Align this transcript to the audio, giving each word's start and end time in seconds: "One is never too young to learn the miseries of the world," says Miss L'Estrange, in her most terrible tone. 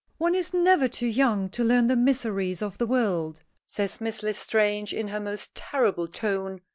"One 0.17 0.33
is 0.33 0.51
never 0.51 0.87
too 0.87 1.05
young 1.05 1.47
to 1.49 1.63
learn 1.63 1.85
the 1.85 1.95
miseries 1.95 2.63
of 2.63 2.79
the 2.79 2.87
world," 2.87 3.43
says 3.67 4.01
Miss 4.01 4.23
L'Estrange, 4.23 4.95
in 4.95 5.09
her 5.09 5.19
most 5.19 5.53
terrible 5.53 6.07
tone. 6.07 6.61